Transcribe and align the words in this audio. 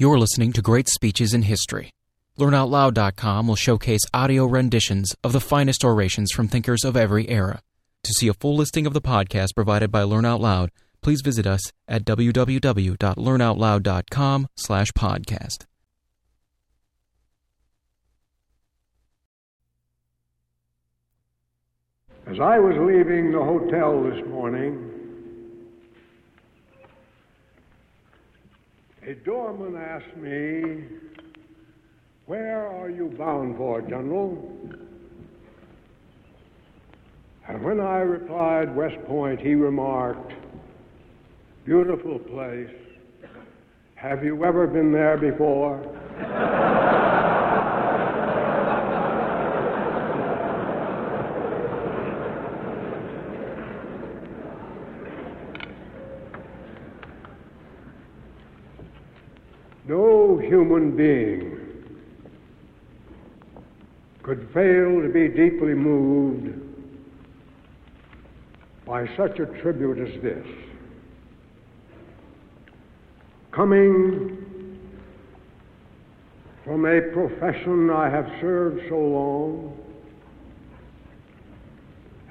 You're 0.00 0.18
listening 0.18 0.52
to 0.54 0.62
Great 0.62 0.88
Speeches 0.88 1.34
in 1.34 1.42
History. 1.42 1.90
LearnOutLoud.com 2.38 3.46
will 3.46 3.54
showcase 3.54 4.00
audio 4.14 4.46
renditions 4.46 5.14
of 5.22 5.32
the 5.32 5.42
finest 5.42 5.84
orations 5.84 6.32
from 6.32 6.48
thinkers 6.48 6.84
of 6.84 6.96
every 6.96 7.28
era. 7.28 7.60
To 8.04 8.12
see 8.14 8.26
a 8.26 8.32
full 8.32 8.56
listing 8.56 8.86
of 8.86 8.94
the 8.94 9.02
podcast 9.02 9.54
provided 9.54 9.90
by 9.90 10.04
Learn 10.04 10.24
Out 10.24 10.40
Loud, 10.40 10.70
please 11.02 11.20
visit 11.22 11.46
us 11.46 11.60
at 11.86 12.06
www.learnoutloud.com 12.06 14.48
slash 14.56 14.90
podcast. 14.92 15.66
As 22.26 22.40
I 22.40 22.58
was 22.58 22.74
leaving 22.78 23.32
the 23.32 23.44
hotel 23.44 24.02
this 24.04 24.26
morning, 24.30 24.89
a 29.10 29.14
doorman 29.24 29.76
asked 29.76 30.16
me, 30.16 30.84
Where 32.26 32.68
are 32.68 32.88
you 32.88 33.12
bound 33.18 33.56
for, 33.56 33.82
General? 33.82 34.38
And 37.48 37.64
when 37.64 37.80
I 37.80 37.98
replied 37.98 38.76
West 38.76 39.04
Point, 39.06 39.40
he 39.40 39.54
remarked, 39.54 40.32
Beautiful 41.64 42.20
place. 42.20 42.70
Have 43.96 44.24
you 44.24 44.44
ever 44.44 44.68
been 44.68 44.92
there 44.92 45.18
before? 45.18 45.84
No 59.90 60.38
human 60.50 60.96
being 60.96 61.60
could 64.24 64.50
fail 64.52 65.00
to 65.00 65.08
be 65.08 65.28
deeply 65.28 65.74
moved 65.74 66.60
by 68.84 69.06
such 69.16 69.38
a 69.38 69.46
tribute 69.62 69.98
as 69.98 70.20
this. 70.20 70.44
Coming 73.52 74.36
from 76.64 76.84
a 76.84 77.00
profession 77.12 77.88
I 77.88 78.10
have 78.10 78.26
served 78.40 78.88
so 78.88 78.98
long 78.98 79.78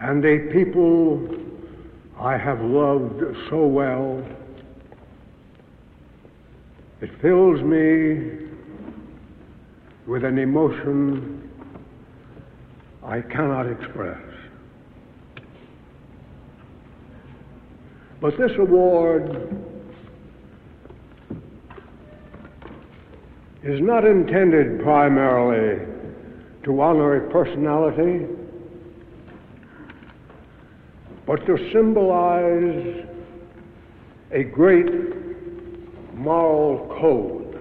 and 0.02 0.26
a 0.26 0.40
people 0.52 1.26
I 2.20 2.36
have 2.38 2.60
loved 2.60 3.24
so 3.50 3.66
well, 3.66 4.26
it 7.02 7.10
fills 7.22 7.62
me 7.62 8.48
with 10.06 10.26
an 10.26 10.38
emotion 10.38 11.50
I 13.04 13.22
cannot 13.22 13.68
express. 13.68 14.22
But 18.20 18.38
this 18.38 18.52
award 18.60 19.66
is 23.64 23.80
not 23.82 24.04
intended 24.04 24.82
primarily 24.82 25.86
to 26.64 26.82
honor 26.82 27.16
a 27.16 27.32
personality, 27.32 28.26
but 31.26 31.46
to 31.46 31.72
symbolize 31.72 33.06
a 34.32 34.44
great 34.44 35.29
moral 36.20 36.86
code. 37.00 37.60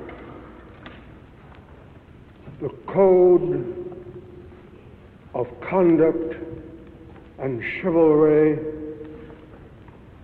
The 2.61 2.71
code 2.93 3.75
of 5.33 5.47
conduct 5.61 6.35
and 7.39 7.63
chivalry 7.81 8.59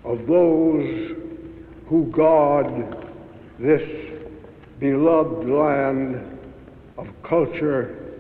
of 0.05 0.27
those 0.27 1.17
who 1.87 2.07
guard 2.11 2.97
this 3.61 3.83
beloved 4.81 5.49
land 5.49 6.39
of 6.99 7.07
culture 7.23 8.17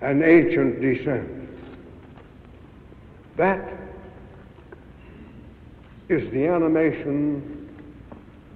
and 0.00 0.24
ancient 0.24 0.80
descent. 0.80 1.30
That 3.36 3.72
is 6.08 6.28
the 6.32 6.48
animation 6.48 7.55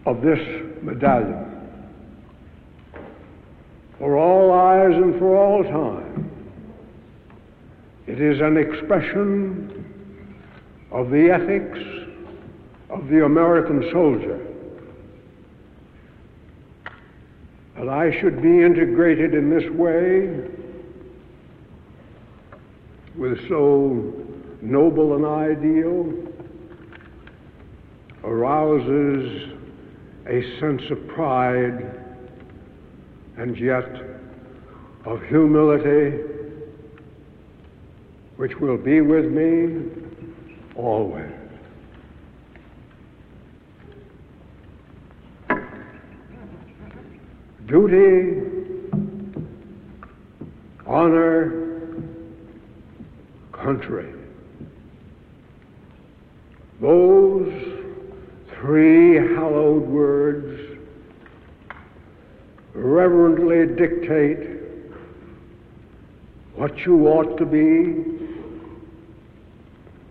of 0.07 0.23
this 0.23 0.39
medallion. 0.83 1.47
For 3.99 4.17
all 4.17 4.53
eyes 4.53 4.95
and 4.95 5.19
for 5.19 5.37
all 5.37 5.63
time, 5.63 6.31
it 8.07 8.21
is 8.21 8.41
an 8.41 8.57
expression 8.57 9.85
of 10.91 11.11
the 11.11 11.31
ethics 11.31 11.79
of 12.89 13.09
the 13.09 13.25
American 13.25 13.89
soldier. 13.93 14.47
That 17.77 17.89
I 17.89 18.19
should 18.21 18.43
be 18.43 18.63
integrated 18.63 19.35
in 19.35 19.51
this 19.51 19.71
way 19.71 20.49
with 23.17 23.49
so 23.49 24.13
noble 24.61 25.15
an 25.17 25.25
ideal 25.25 26.13
arouses 28.25 29.50
a 30.31 30.61
sense 30.61 30.83
of 30.93 31.09
pride 31.09 31.91
and 33.37 33.59
yet 33.59 33.91
of 35.05 35.21
humility 35.25 36.23
which 38.37 38.55
will 38.61 38.79
be 38.79 39.01
with 39.01 39.25
me 39.27 39.91
always. 40.77 41.33
Duty, 47.67 48.41
honor, 50.87 52.03
country. 53.53 54.13
Those 56.81 57.71
three 58.61 59.15
hallowed 59.15 59.83
words 59.83 60.79
reverently 62.75 63.67
what 66.57 66.77
you 66.79 67.07
ought 67.07 67.39
to 67.39 67.47
be, 67.47 67.93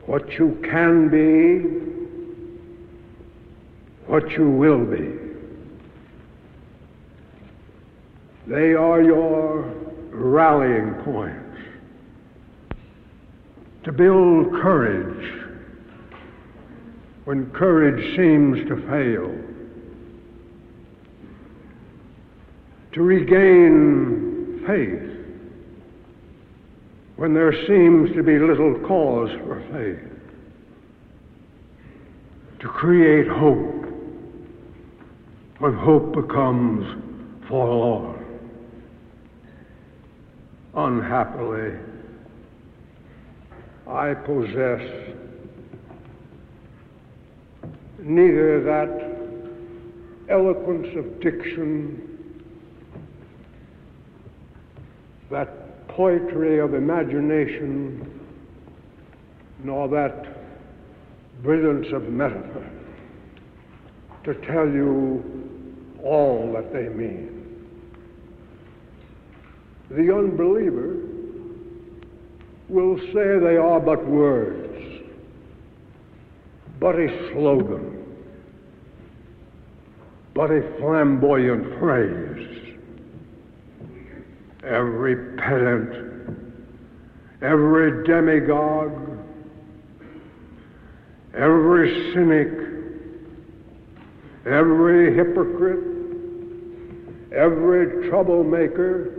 what 0.06 0.32
you 0.40 0.58
can 0.64 1.10
be, 1.10 1.68
what 4.08 4.32
you 4.32 4.50
will 4.50 4.86
be. 4.86 5.16
They 8.48 8.74
are 8.74 9.02
your 9.02 9.64
rallying 10.12 10.94
points 11.04 11.60
to 13.84 13.92
build 13.92 14.54
courage 14.62 15.44
when 17.26 17.52
courage 17.52 18.16
seems 18.16 18.66
to 18.70 18.78
fail, 18.88 19.59
to 22.94 23.02
regain 23.02 24.64
faith 24.66 25.10
when 27.16 27.34
there 27.34 27.54
seems 27.68 28.16
to 28.16 28.24
be 28.24 28.40
little 28.40 28.80
cause 28.88 29.30
for 29.46 29.62
faith, 29.72 30.00
to 32.60 32.68
create 32.68 33.28
hope 33.28 33.86
when 35.60 35.74
hope 35.74 36.14
becomes 36.16 36.86
forlorn. 37.50 38.26
Unhappily, 40.76 41.78
I 43.86 44.14
possess 44.14 44.82
neither 48.02 48.64
that 48.64 49.18
eloquence 50.30 50.88
of 50.96 51.20
diction, 51.20 52.19
that 55.32 55.88
poetry 55.88 56.60
of 56.60 56.74
imagination, 56.74 58.20
nor 59.64 59.88
that 59.88 60.28
brilliance 61.44 61.88
of 61.94 62.04
metaphor 62.04 62.70
to 64.24 64.34
tell 64.46 64.68
you 64.68 65.24
all 66.04 66.52
that 66.54 66.74
they 66.74 66.90
mean. 66.90 67.36
The 69.90 70.14
unbeliever 70.16 70.98
will 72.68 72.98
say 73.14 73.40
they 73.40 73.58
are 73.58 73.80
but 73.80 74.06
words 74.06 74.70
but 76.80 76.96
a 76.96 77.32
slogan. 77.34 77.98
but 80.34 80.50
a 80.52 80.62
flamboyant 80.80 81.78
phrase. 81.80 82.49
Every 84.64 85.16
pedant, 85.38 86.38
every 87.42 88.04
demagogue, 88.06 89.18
every 91.34 92.14
cynic, 92.14 92.50
every 94.46 95.16
hypocrite, 95.16 95.80
every 97.34 98.10
troublemaker, 98.10 99.14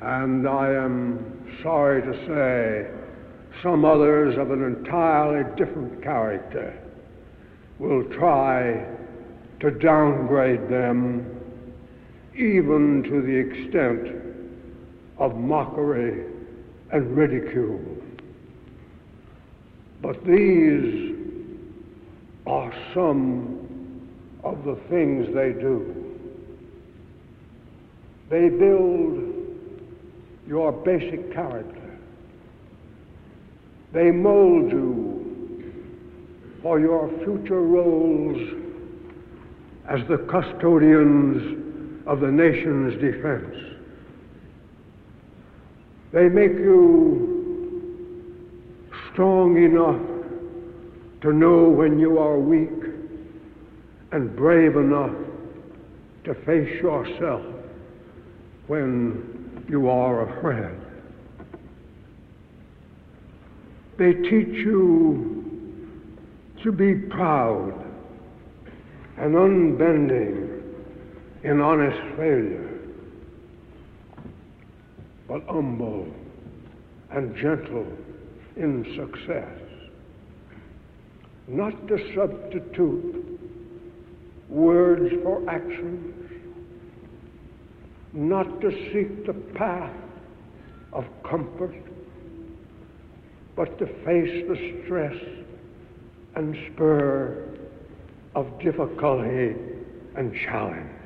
and 0.00 0.48
I 0.48 0.72
am 0.72 1.58
sorry 1.62 2.02
to 2.02 2.26
say 2.26 2.90
some 3.62 3.84
others 3.84 4.36
of 4.38 4.50
an 4.50 4.64
entirely 4.64 5.44
different 5.56 6.02
character 6.02 6.76
will 7.78 8.02
try 8.04 8.84
to 9.60 9.70
downgrade 9.70 10.68
them 10.68 11.37
even 12.38 13.02
to 13.02 13.20
the 13.20 13.34
extent 13.34 14.14
of 15.18 15.36
mockery 15.36 16.24
and 16.92 17.16
ridicule. 17.16 17.80
But 20.00 20.24
these 20.24 21.16
are 22.46 22.72
some 22.94 24.08
of 24.44 24.64
the 24.64 24.76
things 24.88 25.26
they 25.34 25.52
do. 25.52 26.16
They 28.30 28.48
build 28.48 29.34
your 30.46 30.70
basic 30.70 31.32
character. 31.34 31.98
They 33.92 34.12
mold 34.12 34.70
you 34.70 35.72
for 36.62 36.78
your 36.78 37.08
future 37.24 37.62
roles 37.62 38.38
as 39.88 40.06
the 40.08 40.18
custodians 40.30 41.67
of 42.08 42.20
the 42.20 42.30
nation's 42.30 42.94
defense. 43.02 43.54
They 46.10 46.30
make 46.30 46.52
you 46.52 47.38
strong 49.12 49.62
enough 49.62 50.00
to 51.20 51.34
know 51.34 51.68
when 51.68 51.98
you 51.98 52.18
are 52.18 52.38
weak 52.38 52.70
and 54.12 54.34
brave 54.34 54.76
enough 54.76 55.14
to 56.24 56.34
face 56.46 56.80
yourself 56.80 57.44
when 58.68 59.66
you 59.68 59.90
are 59.90 60.30
afraid. 60.30 60.80
They 63.98 64.14
teach 64.14 64.64
you 64.64 65.44
to 66.62 66.72
be 66.72 66.94
proud 66.94 67.84
and 69.18 69.34
unbending 69.34 70.47
in 71.44 71.60
honest 71.60 71.98
failure, 72.16 72.78
but 75.26 75.42
humble 75.46 76.06
and 77.10 77.34
gentle 77.36 77.86
in 78.56 78.84
success. 78.96 79.58
Not 81.46 81.86
to 81.88 81.98
substitute 82.14 83.40
words 84.48 85.14
for 85.22 85.48
actions, 85.48 86.14
not 88.12 88.60
to 88.60 88.70
seek 88.92 89.26
the 89.26 89.34
path 89.54 89.94
of 90.92 91.04
comfort 91.22 91.74
but 93.58 93.76
to 93.76 93.86
face 94.04 94.46
the 94.46 94.82
stress 94.84 95.16
and 96.36 96.56
spur 96.72 97.58
of 98.36 98.46
difficulty 98.60 99.56
and 100.14 100.32
challenge. 100.44 100.97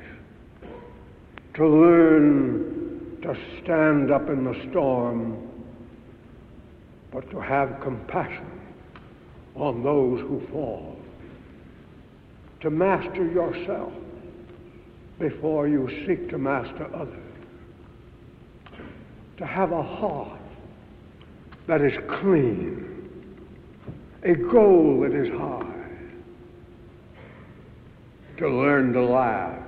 To 1.55 1.67
learn 1.67 3.19
to 3.21 3.37
stand 3.63 4.11
up 4.11 4.27
in 4.27 4.43
the 4.43 4.55
storm, 4.69 5.49
but 7.11 7.29
to 7.29 7.39
have 7.39 7.79
compassion 7.81 8.59
on 9.55 9.83
those 9.83 10.19
who 10.21 10.41
fall. 10.51 10.97
To 12.61 12.69
master 12.69 13.25
yourself 13.27 13.93
before 15.19 15.67
you 15.67 15.87
seek 16.07 16.29
to 16.31 16.37
master 16.37 16.89
others. 16.93 17.19
To 19.37 19.45
have 19.45 19.71
a 19.71 19.83
heart 19.83 20.41
that 21.67 21.81
is 21.81 21.93
clean, 22.19 23.09
a 24.23 24.33
goal 24.33 25.01
that 25.01 25.13
is 25.13 25.31
high, 25.33 25.69
to 28.37 28.49
learn 28.49 28.91
to 28.93 29.03
laugh, 29.03 29.62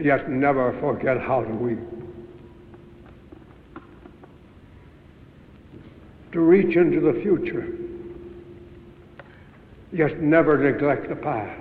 yet 0.00 0.30
never 0.30 0.78
forget 0.80 1.20
how 1.20 1.42
to 1.42 1.50
weep, 1.50 1.78
to 6.32 6.40
reach 6.40 6.76
into 6.76 7.00
the 7.00 7.20
future, 7.22 7.66
yet 9.92 10.20
never 10.20 10.56
neglect 10.58 11.08
the 11.08 11.16
past. 11.16 11.60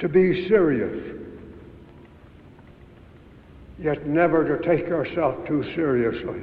To 0.00 0.08
be 0.08 0.48
serious 0.48 1.12
yet 3.82 4.06
never 4.06 4.56
to 4.56 4.64
take 4.64 4.86
yourself 4.86 5.44
too 5.46 5.64
seriously. 5.74 6.40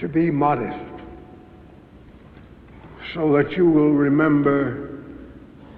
To 0.00 0.08
be 0.08 0.30
modest, 0.30 0.91
so 3.14 3.32
that 3.32 3.52
you 3.52 3.68
will 3.68 3.92
remember 3.92 5.04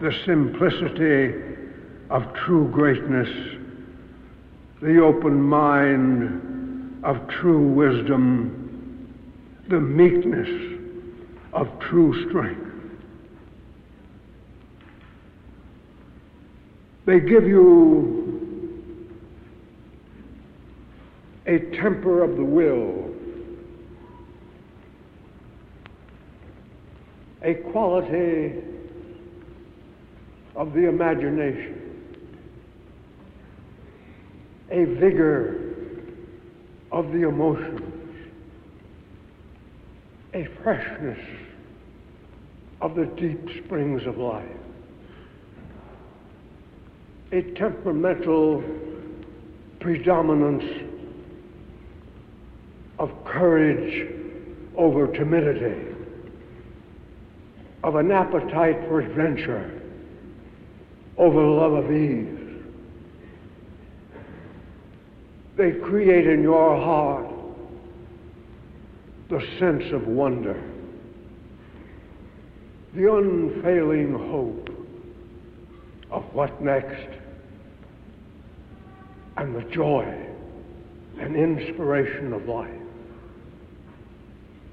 the 0.00 0.12
simplicity 0.24 1.34
of 2.10 2.22
true 2.44 2.68
greatness, 2.70 3.28
the 4.80 5.02
open 5.02 5.40
mind 5.40 7.04
of 7.04 7.16
true 7.28 7.72
wisdom, 7.72 9.10
the 9.68 9.80
meekness 9.80 10.48
of 11.52 11.68
true 11.80 12.28
strength. 12.28 12.60
They 17.06 17.20
give 17.20 17.46
you 17.46 18.24
a 21.46 21.58
temper 21.76 22.22
of 22.22 22.36
the 22.36 22.44
will, 22.44 23.03
a 27.44 27.54
quality 27.54 28.54
of 30.56 30.72
the 30.72 30.88
imagination, 30.88 31.80
a 34.70 34.84
vigor 34.84 35.60
of 36.90 37.12
the 37.12 37.28
emotions, 37.28 37.80
a 40.32 40.48
freshness 40.62 41.18
of 42.80 42.96
the 42.96 43.06
deep 43.16 43.64
springs 43.64 44.04
of 44.06 44.18
life 44.18 44.48
a 47.34 47.42
temperamental 47.56 48.62
predominance 49.80 50.64
of 53.00 53.10
courage 53.24 54.08
over 54.76 55.08
timidity, 55.08 55.93
of 57.84 57.96
an 57.96 58.10
appetite 58.10 58.78
for 58.88 59.00
adventure 59.00 59.70
over 61.18 61.38
the 61.38 61.46
love 61.46 61.72
of 61.74 61.92
ease. 61.92 62.62
They 65.58 65.72
create 65.72 66.26
in 66.26 66.42
your 66.42 66.80
heart 66.80 67.26
the 69.28 69.46
sense 69.58 69.92
of 69.92 70.06
wonder, 70.06 70.60
the 72.94 73.14
unfailing 73.14 74.14
hope 74.14 74.70
of 76.10 76.24
what 76.32 76.62
next 76.62 77.06
and 79.36 79.54
the 79.54 79.62
joy 79.70 80.06
and 81.20 81.36
inspiration 81.36 82.32
of 82.32 82.48
life. 82.48 82.70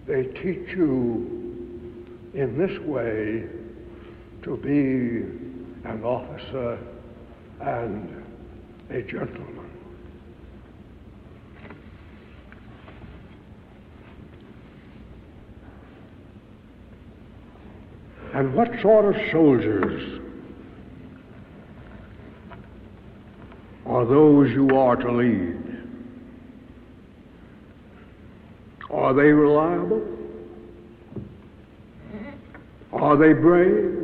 They 0.07 0.23
teach 0.23 0.69
you 0.69 1.40
in 2.33 2.57
this 2.57 2.79
way 2.81 3.43
to 4.43 4.57
be 4.57 5.89
an 5.89 6.03
officer 6.03 6.79
and 7.59 8.23
a 8.89 9.01
gentleman. 9.01 9.69
And 18.33 18.53
what 18.55 18.69
sort 18.81 19.13
of 19.13 19.21
soldiers 19.31 20.21
are 23.85 24.05
those 24.05 24.49
you 24.51 24.69
are 24.77 24.95
to 24.95 25.11
lead? 25.11 25.57
Are 28.89 29.13
they 29.13 29.31
reliable? 29.33 30.20
Are 32.93 33.15
they 33.15 33.33
brave? 33.33 33.97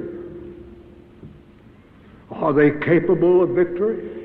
Are 2.31 2.53
they 2.53 2.71
capable 2.85 3.43
of 3.43 3.49
victory? 3.49 4.17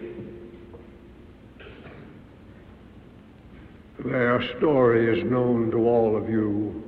Their 4.04 4.42
story 4.58 5.18
is 5.18 5.24
known 5.30 5.70
to 5.70 5.78
all 5.88 6.16
of 6.16 6.28
you. 6.28 6.82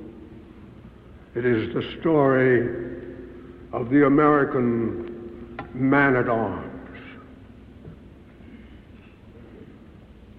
It 1.33 1.45
is 1.45 1.73
the 1.73 1.99
story 1.99 2.61
of 3.73 3.89
the 3.89 4.05
American 4.05 5.57
man 5.73 6.15
at 6.15 6.29
arms. 6.29 6.71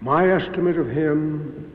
My 0.01 0.31
estimate 0.31 0.79
of 0.79 0.89
him 0.89 1.73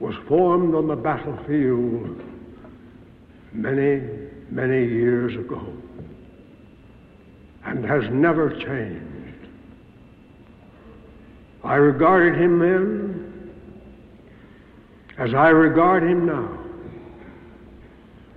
was 0.00 0.14
formed 0.28 0.74
on 0.74 0.88
the 0.88 0.96
battlefield 0.96 2.25
many, 3.56 4.02
many 4.50 4.86
years 4.86 5.34
ago 5.34 5.72
and 7.64 7.84
has 7.84 8.04
never 8.10 8.50
changed. 8.50 9.48
I 11.64 11.74
regarded 11.74 12.40
him 12.40 12.58
then 12.58 13.50
as 15.18 15.34
I 15.34 15.48
regard 15.48 16.02
him 16.02 16.26
now 16.26 16.58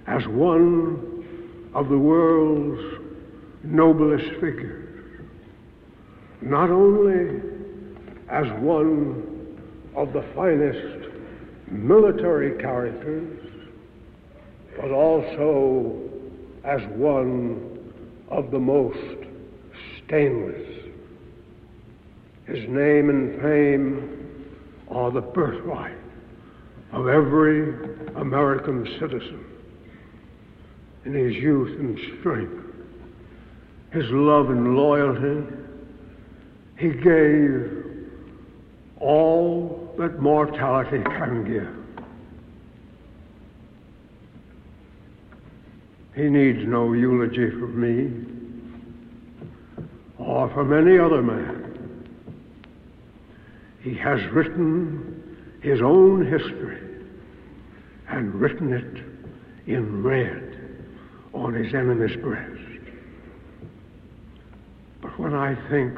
as 0.08 0.26
one 0.28 1.70
of 1.76 1.90
the 1.90 1.98
world's 1.98 3.04
noblest 3.64 4.26
figures, 4.42 5.22
not 6.42 6.72
only 6.72 7.42
as 8.30 8.48
one 8.62 9.58
of 9.96 10.14
the 10.14 10.24
finest 10.34 11.12
military 11.68 12.60
characters, 12.60 13.59
but 14.80 14.92
also 14.92 16.00
as 16.64 16.82
one 16.96 17.80
of 18.30 18.50
the 18.52 18.60
most 18.60 18.98
stainless. 20.06 20.68
His 22.46 22.68
name 22.70 23.10
and 23.10 23.42
fame 23.42 24.46
are 24.90 25.12
the 25.12 25.22
birthright 25.22 25.98
of 26.94 27.08
every 27.08 27.74
American 28.16 28.86
citizen. 29.00 29.46
In 31.06 31.14
his 31.14 31.36
youth 31.36 31.80
and 31.80 32.00
strength, 32.20 32.64
his 33.92 34.06
love 34.12 34.50
and 34.50 34.76
loyalty, 34.78 35.56
he 36.78 36.90
gave 36.90 37.86
all 39.00 39.94
that 39.98 40.20
mortality 40.20 41.04
can 41.04 41.44
give. 41.46 41.79
He 46.16 46.24
needs 46.24 46.60
no 46.66 46.94
eulogy 46.94 47.50
from 47.52 47.80
me 47.80 48.12
or 50.18 50.50
from 50.50 50.74
any 50.74 50.98
other 50.98 51.22
man. 51.22 51.66
He 53.82 53.94
has 53.96 54.20
written 54.32 55.38
his 55.62 55.82
own 55.82 56.26
history 56.26 56.82
and 58.10 58.34
written 58.36 58.74
it 58.74 59.70
in 59.72 60.04
red 60.04 60.58
on 61.34 61.54
his 61.54 61.74
enemy's 61.74 62.18
breast. 62.18 62.60
But 65.02 65.18
when 65.20 65.34
I 65.34 65.56
think 65.70 65.98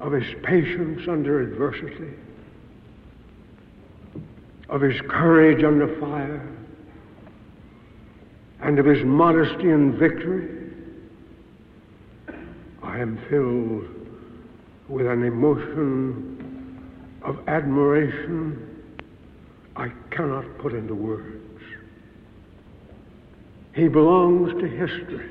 of 0.00 0.12
his 0.12 0.34
patience 0.42 1.08
under 1.08 1.40
adversity, 1.40 2.12
of 4.68 4.80
his 4.80 5.00
courage 5.08 5.64
under 5.64 5.98
fire, 5.98 6.46
and 8.66 8.80
of 8.80 8.84
his 8.84 9.04
modesty 9.04 9.70
and 9.70 9.94
victory, 9.94 10.48
I 12.82 12.98
am 12.98 13.16
filled 13.30 13.84
with 14.88 15.06
an 15.06 15.22
emotion 15.22 16.82
of 17.22 17.48
admiration 17.48 18.82
I 19.76 19.92
cannot 20.10 20.58
put 20.58 20.72
into 20.72 20.96
words. 20.96 21.62
He 23.72 23.86
belongs 23.86 24.60
to 24.60 24.66
history 24.66 25.30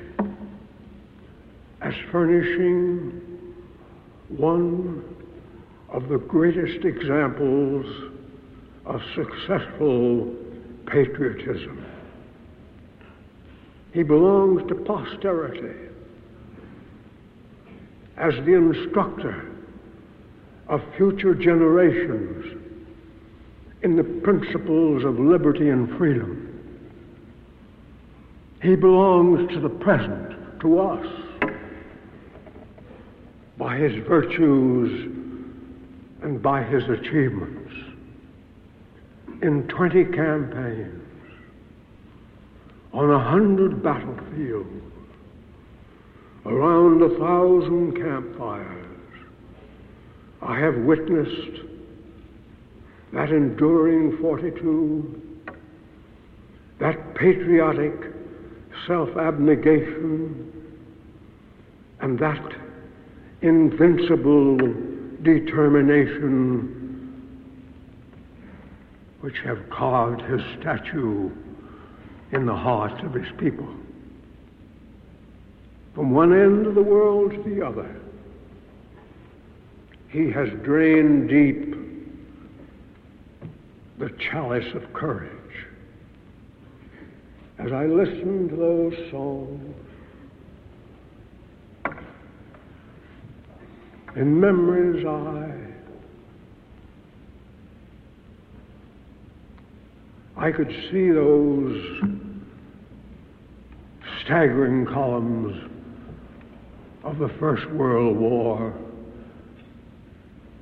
as 1.82 1.92
furnishing 2.10 3.20
one 4.28 5.04
of 5.90 6.08
the 6.08 6.16
greatest 6.16 6.86
examples 6.86 7.84
of 8.86 9.02
successful 9.14 10.34
patriotism. 10.86 11.95
He 13.96 14.02
belongs 14.02 14.62
to 14.68 14.74
posterity 14.74 15.88
as 18.18 18.34
the 18.44 18.52
instructor 18.52 19.50
of 20.68 20.82
future 20.98 21.34
generations 21.34 22.62
in 23.80 23.96
the 23.96 24.04
principles 24.04 25.02
of 25.02 25.18
liberty 25.18 25.70
and 25.70 25.96
freedom. 25.96 26.60
He 28.60 28.76
belongs 28.76 29.50
to 29.54 29.60
the 29.60 29.70
present, 29.70 30.60
to 30.60 30.78
us, 30.78 31.06
by 33.56 33.78
his 33.78 34.04
virtues 34.06 35.10
and 36.20 36.42
by 36.42 36.62
his 36.64 36.82
achievements. 36.90 37.72
In 39.40 39.66
20 39.68 40.04
campaigns, 40.04 41.05
on 42.96 43.10
a 43.10 43.18
hundred 43.18 43.82
battlefields, 43.82 44.70
around 46.46 47.02
a 47.02 47.10
thousand 47.18 47.94
campfires, 47.94 48.86
I 50.40 50.58
have 50.58 50.76
witnessed 50.76 51.60
that 53.12 53.28
enduring 53.28 54.16
fortitude, 54.16 55.22
that 56.80 57.14
patriotic 57.14 57.92
self 58.86 59.14
abnegation, 59.14 60.50
and 62.00 62.18
that 62.18 62.54
invincible 63.42 64.56
determination 65.22 66.72
which 69.20 69.36
have 69.44 69.68
carved 69.68 70.22
his 70.22 70.40
statue 70.58 71.30
in 72.32 72.46
the 72.46 72.54
hearts 72.54 73.02
of 73.04 73.14
his 73.14 73.28
people. 73.38 73.68
From 75.94 76.10
one 76.10 76.32
end 76.32 76.66
of 76.66 76.74
the 76.74 76.82
world 76.82 77.30
to 77.32 77.42
the 77.42 77.64
other, 77.64 77.96
he 80.08 80.30
has 80.30 80.48
drained 80.62 81.28
deep 81.28 81.74
the 83.98 84.10
chalice 84.30 84.74
of 84.74 84.92
courage. 84.92 85.32
As 87.58 87.72
I 87.72 87.86
listen 87.86 88.48
to 88.50 88.56
those 88.56 89.10
songs, 89.10 89.74
in 94.16 94.40
memory's 94.40 95.06
eye, 95.06 95.66
I 100.36 100.52
could 100.52 100.70
see 100.90 101.10
those 101.10 102.02
staggering 104.24 104.86
columns 104.86 105.70
of 107.04 107.18
the 107.18 107.28
First 107.38 107.68
World 107.70 108.16
War, 108.16 108.74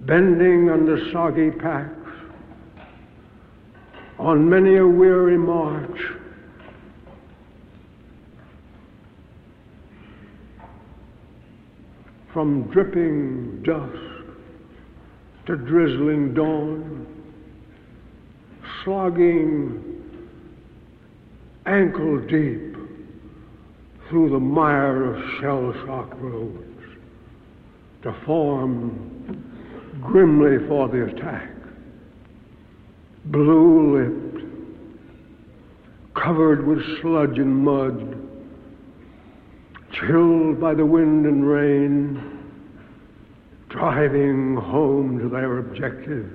bending 0.03 0.71
under 0.71 1.11
soggy 1.13 1.51
packs 1.51 1.91
on 4.19 4.49
many 4.49 4.77
a 4.77 4.87
weary 4.87 5.39
march. 5.39 5.99
From 12.33 12.65
dripping 12.73 13.63
dusk 13.63 14.37
to 15.47 15.57
drizzling 15.57 16.35
dawn, 16.35 17.07
slogging 18.83 20.03
ankle 21.65 22.19
deep 22.27 22.74
through 24.09 24.31
the 24.31 24.39
mire 24.39 25.15
of 25.15 25.41
shell 25.41 25.73
shock 25.87 26.11
roads 26.21 26.83
to 28.03 28.13
form 28.27 30.01
grimly 30.03 30.67
for 30.69 30.89
the 30.89 31.07
attack. 31.07 31.51
Blue 33.27 33.97
lipped, 33.97 34.45
covered 36.15 36.67
with 36.67 36.79
sludge 37.01 37.39
and 37.39 37.65
mud, 37.65 38.21
chilled 39.93 40.61
by 40.61 40.75
the 40.75 40.85
wind 40.85 41.25
and 41.25 41.49
rain, 41.49 42.53
driving 43.71 44.57
home 44.57 45.19
to 45.19 45.29
their 45.29 45.59
objective 45.59 46.31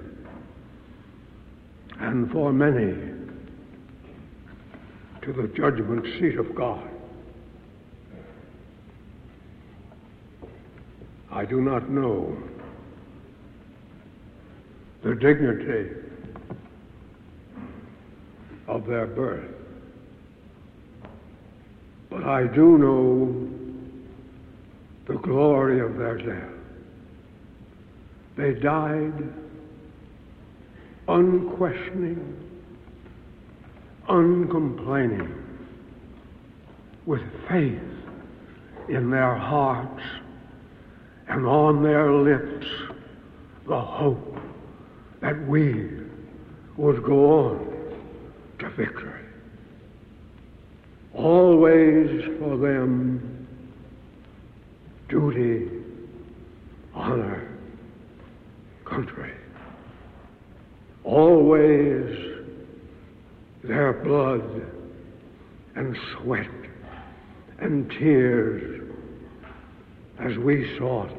and 2.00 2.32
for 2.32 2.52
many 2.52 2.94
to 5.22 5.34
the 5.34 5.48
judgment 5.56 6.06
seat 6.20 6.40
of 6.40 6.56
God. 6.56 6.89
I 11.32 11.46
do 11.46 11.62
not 11.62 11.90
know 11.90 12.36
the 15.04 15.16
dignity 15.16 15.92
of 18.68 18.86
their 18.86 19.08
birth. 19.08 19.52
But 22.10 22.24
I 22.24 22.48
do 22.48 22.78
know 22.78 23.50
the 25.08 25.20
glory 25.20 25.80
of 25.80 25.98
their 25.98 26.18
death. 26.18 26.52
They 28.36 28.54
died 28.54 29.34
unquestioning, 31.08 32.38
uncomplaining, 34.08 35.34
with 37.06 37.22
faith 37.48 37.82
in 38.88 39.10
their 39.10 39.36
hearts 39.36 40.04
and 41.30 41.46
on 41.46 41.84
their 41.84 42.12
lips 42.12 42.66
the 43.68 43.80
hope 43.80 44.36
that 45.22 45.48
we 45.48 45.90
would 46.76 47.04
go 47.04 47.50
on 47.50 47.94
to 48.58 48.70
victory. 48.72 49.26
Always 51.14 52.24
for 52.40 52.58
them, 52.58 53.48
duty, 55.08 55.70
honor, 56.96 57.48
country. 58.86 59.34
Always 61.04 62.40
their 63.64 63.94
blood 63.94 64.66
and 65.76 65.96
sweat 66.18 66.50
and 67.60 67.90
tears 67.92 68.84
as 70.20 70.38
we 70.38 70.78
sought 70.78 71.12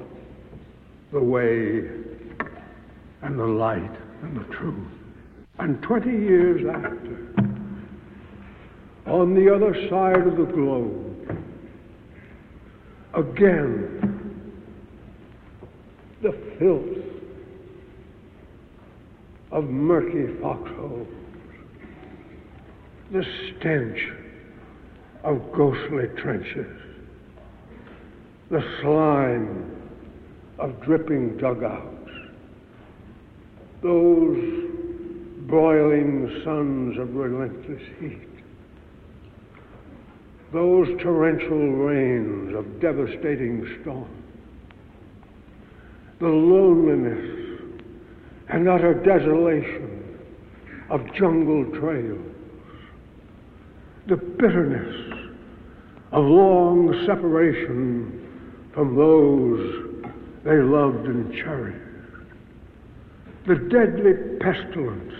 the 1.12 1.20
way 1.20 1.88
and 3.22 3.38
the 3.38 3.44
light 3.44 3.96
and 4.22 4.36
the 4.36 4.54
truth. 4.54 4.88
And 5.58 5.82
20 5.82 6.10
years 6.10 6.62
after, 6.68 7.34
on 9.06 9.34
the 9.34 9.54
other 9.54 9.74
side 9.90 10.26
of 10.26 10.36
the 10.36 10.52
globe, 10.52 11.38
again, 13.14 14.52
the 16.22 16.32
filth 16.58 17.04
of 19.50 19.64
murky 19.64 20.40
foxholes, 20.40 21.08
the 23.10 23.24
stench 23.58 23.98
of 25.24 25.52
ghostly 25.52 26.06
trenches, 26.22 26.80
the 28.50 28.62
slime 28.80 29.79
of 30.60 30.78
dripping 30.82 31.38
dugouts, 31.38 32.10
those 33.82 34.70
broiling 35.46 36.42
suns 36.44 36.98
of 36.98 37.14
relentless 37.14 37.82
heat, 37.98 38.28
those 40.52 40.86
torrential 41.00 41.72
rains 41.72 42.54
of 42.54 42.80
devastating 42.80 43.78
storm, 43.80 44.10
the 46.18 46.28
loneliness 46.28 47.62
and 48.48 48.68
utter 48.68 48.92
desolation 48.92 50.18
of 50.90 51.00
jungle 51.14 51.64
trails, 51.80 52.34
the 54.08 54.16
bitterness 54.16 55.30
of 56.12 56.24
long 56.24 57.04
separation 57.06 58.16
from 58.74 58.96
those 58.96 59.79
they 60.44 60.56
loved 60.56 61.06
and 61.06 61.32
cherished, 61.34 61.76
the 63.46 63.56
deadly 63.56 64.14
pestilence 64.40 65.14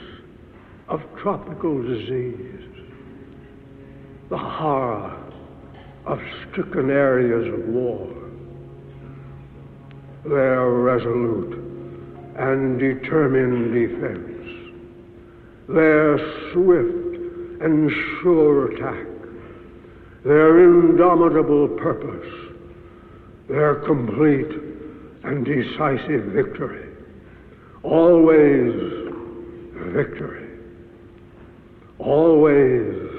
of 0.88 1.00
tropical 1.20 1.82
disease, 1.82 2.64
the 4.30 4.38
horror 4.38 5.16
of 6.06 6.18
stricken 6.50 6.90
areas 6.90 7.52
of 7.52 7.68
war, 7.68 8.08
their 10.24 10.70
resolute 10.70 11.54
and 12.36 12.78
determined 12.78 13.74
defense, 13.74 14.80
their 15.68 16.18
swift 16.52 17.62
and 17.62 17.90
sure 18.22 18.72
attack, 18.72 19.06
their 20.24 20.64
indomitable 20.64 21.68
purpose, 21.68 22.56
their 23.48 23.74
complete 23.86 24.59
and 25.24 25.44
decisive 25.44 26.24
victory. 26.32 26.88
Always 27.82 28.72
victory. 29.92 30.48
Always 31.98 33.10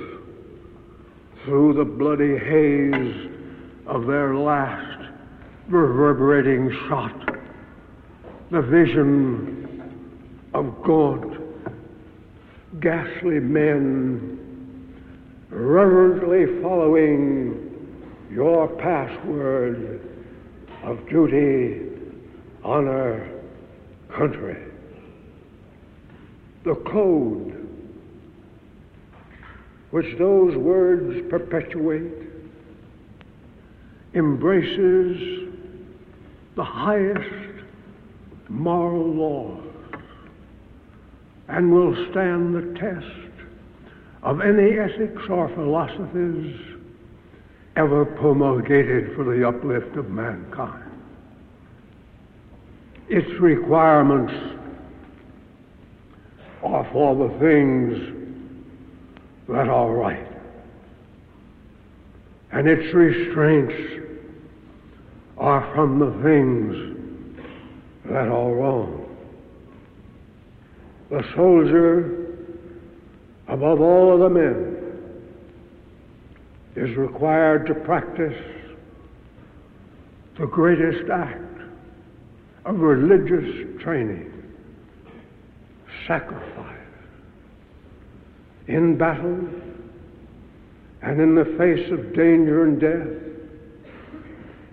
through 1.46 1.74
the 1.74 1.86
bloody 1.86 2.38
haze 2.38 3.30
of 3.88 4.08
their 4.08 4.36
last 4.36 5.10
reverberating 5.68 6.72
shot, 6.88 7.40
the 8.52 8.62
vision 8.62 9.62
of 10.54 10.84
gaunt, 10.84 11.38
ghastly 12.80 13.40
men 13.40 14.38
reverently 15.50 16.62
following 16.62 17.70
your 18.32 18.68
password 18.78 20.02
of 20.84 20.98
duty, 21.10 21.91
honor, 22.64 23.30
country. 24.16 24.58
The 26.64 26.76
code 26.76 27.62
which 29.92 30.18
those 30.18 30.56
words 30.56 31.30
perpetuate 31.30 32.14
embraces 34.14 35.50
the 36.56 36.64
highest 36.64 37.66
moral 38.50 39.08
laws 39.14 39.64
and 41.48 41.72
will 41.72 41.94
stand 42.12 42.56
the 42.56 42.80
test 42.80 43.32
of 44.24 44.42
any 44.42 44.78
ethics 44.78 45.24
or 45.30 45.50
philosophies 45.50 46.60
ever 47.76 48.06
promulgated 48.06 49.16
for 49.16 49.24
the 49.24 49.48
uplift 49.48 49.96
of 49.98 50.10
mankind. 50.10 50.91
Its 53.10 53.30
requirements 53.40 54.34
are 56.64 56.88
for 56.94 57.16
the 57.16 57.40
things 57.40 57.98
that 59.50 59.68
are 59.68 59.92
right, 59.92 60.28
and 62.52 62.68
its 62.68 62.94
restraints 62.94 63.74
are 65.38 65.74
from 65.74 66.00
the 66.00 66.12
things 66.24 66.98
that 68.06 68.28
are 68.28 68.54
wrong. 68.54 68.98
The 71.10 71.24
soldier, 71.36 72.38
above 73.48 73.82
all 73.82 74.14
other 74.14 74.30
men, 74.30 74.78
is 76.76 76.96
required 76.96 77.66
to 77.68 77.74
practice 77.74 78.42
the 80.40 80.46
greatest 80.46 81.10
act 81.10 81.51
of 82.66 82.80
religious 82.80 83.82
training 83.82 84.32
sacrifice. 86.08 86.78
In 88.68 88.98
battle 88.98 89.48
and 91.02 91.20
in 91.20 91.36
the 91.36 91.46
face 91.58 91.92
of 91.92 92.14
danger 92.14 92.64
and 92.64 92.80
death, 92.80 93.08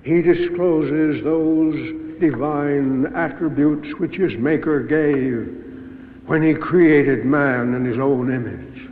he 0.02 0.22
discloses 0.22 1.24
those 1.24 2.20
divine 2.20 3.06
attributes 3.14 3.98
which 3.98 4.14
his 4.16 4.32
Maker 4.38 4.80
gave 4.80 6.26
when 6.26 6.42
he 6.42 6.54
created 6.54 7.24
man 7.24 7.74
in 7.74 7.84
his 7.84 7.98
own 7.98 8.32
image. 8.32 8.90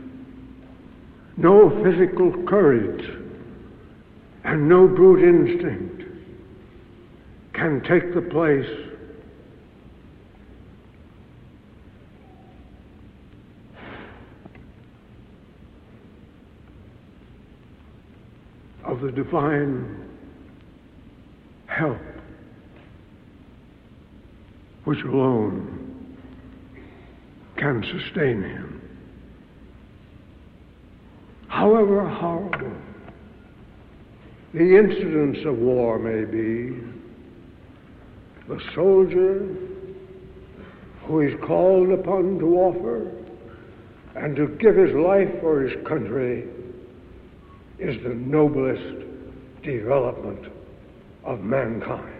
No 1.37 1.69
physical 1.83 2.31
courage 2.45 3.05
and 4.43 4.67
no 4.67 4.87
brute 4.87 5.23
instinct 5.23 6.03
can 7.53 7.81
take 7.81 8.13
the 8.13 8.21
place 8.21 8.86
of 18.87 19.01
the 19.01 19.11
divine 19.11 20.09
help, 21.67 21.97
which 24.85 25.03
alone 25.03 26.17
can 27.57 27.83
sustain 27.83 28.41
him. 28.41 28.81
However 31.49 32.07
horrible 32.07 32.71
the 34.53 34.77
incidents 34.77 35.39
of 35.45 35.57
war 35.57 35.99
may 35.99 36.23
be, 36.23 36.79
the 38.47 38.61
soldier 38.73 39.45
who 41.03 41.21
is 41.21 41.33
called 41.45 41.89
upon 41.91 42.39
to 42.39 42.55
offer 42.55 43.11
and 44.15 44.35
to 44.37 44.47
give 44.59 44.77
his 44.77 44.95
life 44.95 45.29
for 45.41 45.61
his 45.61 45.85
country 45.85 46.47
is 47.79 48.01
the 48.03 48.13
noblest 48.13 49.05
development 49.63 50.51
of 51.23 51.41
mankind. 51.41 52.16